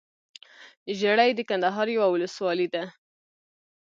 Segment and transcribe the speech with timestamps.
[0.99, 2.83] ژړۍ دکندهار يٶه ولسوالې ده